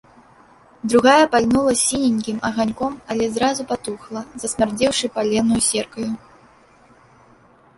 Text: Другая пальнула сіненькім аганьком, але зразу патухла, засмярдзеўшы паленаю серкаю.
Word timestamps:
Другая 0.91 1.25
пальнула 1.33 1.73
сіненькім 1.81 2.39
аганьком, 2.49 2.95
але 3.15 3.25
зразу 3.35 3.61
патухла, 3.73 4.21
засмярдзеўшы 4.45 5.05
паленаю 5.19 5.61
серкаю. 5.71 6.11